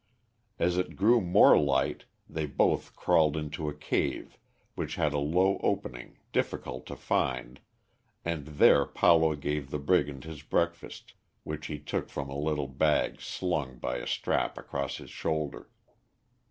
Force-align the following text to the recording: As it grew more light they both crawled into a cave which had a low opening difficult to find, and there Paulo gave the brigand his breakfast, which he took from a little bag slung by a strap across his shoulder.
As 0.57 0.79
it 0.79 0.95
grew 0.95 1.21
more 1.21 1.59
light 1.59 2.05
they 2.27 2.47
both 2.47 2.95
crawled 2.95 3.37
into 3.37 3.69
a 3.69 3.73
cave 3.75 4.35
which 4.73 4.95
had 4.95 5.13
a 5.13 5.19
low 5.19 5.59
opening 5.61 6.17
difficult 6.33 6.87
to 6.87 6.95
find, 6.95 7.59
and 8.25 8.47
there 8.47 8.83
Paulo 8.87 9.35
gave 9.35 9.69
the 9.69 9.77
brigand 9.77 10.23
his 10.23 10.41
breakfast, 10.41 11.13
which 11.43 11.67
he 11.67 11.77
took 11.77 12.09
from 12.09 12.31
a 12.31 12.35
little 12.35 12.67
bag 12.67 13.21
slung 13.21 13.77
by 13.77 13.97
a 13.97 14.07
strap 14.07 14.57
across 14.57 14.97
his 14.97 15.11
shoulder. 15.11 15.69